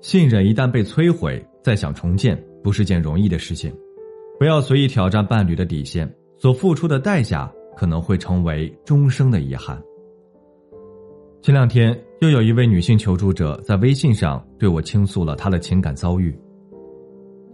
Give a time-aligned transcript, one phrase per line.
[0.00, 3.72] 信任一旦被摧毁，再想重建不是件容易的事情。
[4.38, 9.78] 不要随意挑战伴侣的底线，所付出的代价可能会成为终生的遗憾。
[11.42, 16.34] 前两天，又有一位女性求助者在微信上对我倾诉了她的情感遭遇。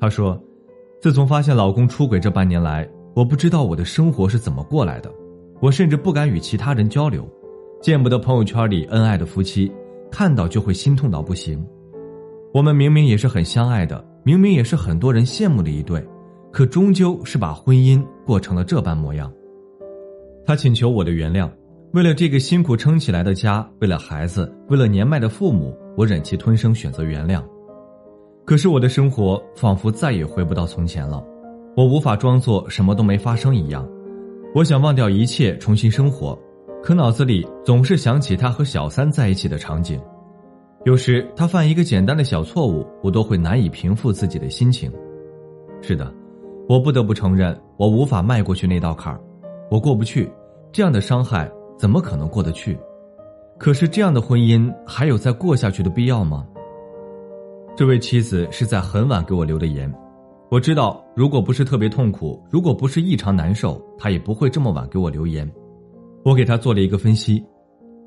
[0.00, 0.40] 她说
[1.02, 5.12] ：“自从发现老公出轨这半年来，我不知道我的生活是怎么过来的，
[5.60, 7.28] 我甚至不敢与其他人交流，
[7.80, 9.70] 见不得朋友圈里恩爱的夫妻，
[10.12, 11.64] 看到就会心痛到不行。”
[12.56, 16.02] 我们明明也是很相爱的，明明也是很多人羡慕的一对，
[16.50, 19.30] 可终究是把婚姻过成了这般模样。
[20.42, 21.50] 他请求我的原谅，
[21.92, 27.42] 为了这个辛苦撑起来的家，为了孩子，为了年迈的父母，我忍气吞声，选择原谅。
[28.46, 31.22] 可是我的生活仿佛再也回不到从前了，
[31.76, 33.86] 我无法装作什么都没发生一样。
[34.54, 36.34] 我想忘掉一切，重新生活，
[36.82, 40.00] 可脑子里总是想起他和小三在一起的场景。
[40.86, 44.88] 有时他犯一个简单的小错误，我都会难以平复自己的心情。
[45.82, 46.14] 是的，
[46.68, 49.20] 我不得不承认，我无法迈过去那道坎儿，
[49.68, 50.30] 我过不去。
[50.70, 52.78] 这样的伤害怎么可能过得去？
[53.58, 56.46] 可是这样的婚姻还有再过下去的必要吗？
[57.74, 59.92] 这位妻子是在很晚给我留的言，
[60.52, 65.50] 我知道，如果不是特别痛苦，如果不是异常难受，他也不会这么晚给我留言。
[66.24, 67.44] 我给他做了一个分析。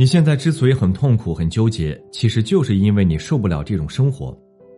[0.00, 4.32] 你现在之所以很痛苦、很纠结，其实就是因为你受不了这种生活，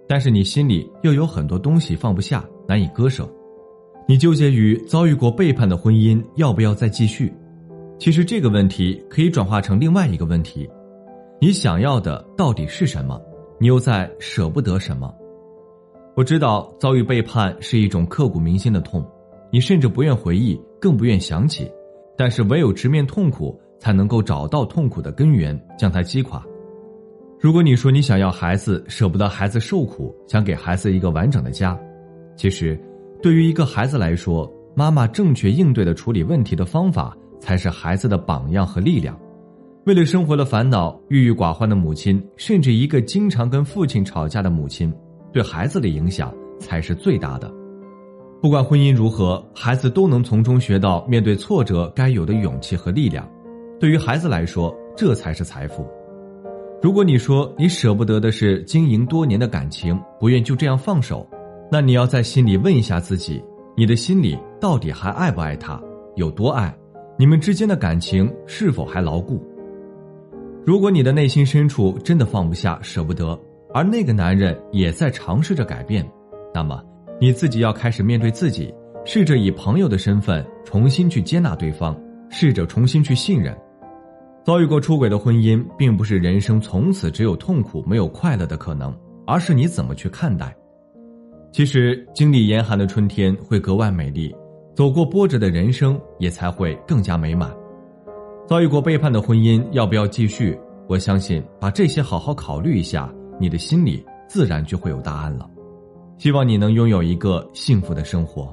[0.08, 3.30] 但是你心里又有很多东西放不下、难以割舍。
[4.08, 7.30] 你纠结于遭遇过背叛的婚姻要不要再继续？
[7.98, 10.66] 其实这个问题可以转化成另外一个问题：
[11.38, 13.20] 你想要的到底是什么？
[13.58, 15.14] 你又在舍不得什么？
[16.16, 19.06] 我知道遭遇背叛是一种刻骨铭心的痛，
[19.52, 21.70] 你甚至不愿回忆，更不愿想起，
[22.16, 23.60] 但是唯有直面痛苦。
[23.80, 26.40] 才能够找到痛苦的根源，将它击垮。
[27.40, 31.76] 如果你说你想要孩子，舍不得孩子受苦，想给孩子一个完整的家，
[32.36, 32.78] 其实，
[33.22, 39.18] 对于一个孩子来说，妈妈正确应对的处理问题的方法，才是孩子的榜样和力量。
[39.86, 44.92] 为了生活的烦恼，郁郁寡欢的母亲，甚至一个经常跟父亲吵架的母亲，
[45.32, 47.50] 对孩子的影响才是最大的。
[48.42, 53.26] 不管婚姻如何，孩子都能从中学到面对挫折该有的勇气和力量。
[53.80, 55.88] 对于孩子来说，这才是财富。
[56.82, 61.26] 如果你说你舍不得的是经营多年的感情，不愿就这样放手，
[61.72, 63.42] 那你要在心里问一下自己：
[63.74, 65.80] 你的心里到底还爱不爱他？
[66.14, 66.76] 有多爱？
[67.18, 69.42] 你们之间的感情是否还牢固？
[70.66, 73.38] 如果你的内心深处真的放不下、舍不得，
[73.72, 76.06] 而那个男人也在尝试着改变，
[76.52, 76.84] 那么
[77.18, 78.74] 你自己要开始面对自己，
[79.06, 81.98] 试着以朋友的身份重新去接纳对方，
[82.28, 83.56] 试着重新去信任。
[84.50, 88.92] 遭遇过出轨的婚姻，并不是人生从此只有痛苦没有快乐的可能，
[89.24, 90.52] 而是你怎么去看待。
[91.52, 94.34] 其实，经历严寒的春天会格外美丽，
[94.74, 97.48] 走过波折的人生也才会更加美满。
[98.48, 100.58] 遭遇过背叛的婚姻，要不要继续？
[100.88, 105.48] 我相信，把这些好好考虑一下，你的心里自然就会有答案了。
[106.18, 108.52] 希望你能拥有一个幸福的生活。